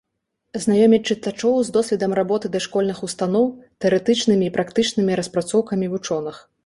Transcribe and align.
Знаёміць 0.61 1.07
чытачоў 1.13 1.59
з 1.67 1.73
досведам 1.75 2.11
работы 2.19 2.45
дашкольных 2.55 3.03
устаноў, 3.09 3.45
тэарэтычнымі 3.85 4.45
і 4.49 4.55
практычнымі 4.57 5.11
распрацоўкамі 5.21 5.85
вучоных. 5.93 6.35